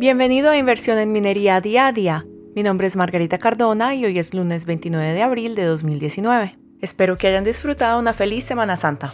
[0.00, 2.24] Bienvenido a Inversión en Minería Día a Día.
[2.54, 6.54] Mi nombre es Margarita Cardona y hoy es lunes 29 de abril de 2019.
[6.80, 9.12] Espero que hayan disfrutado una feliz Semana Santa.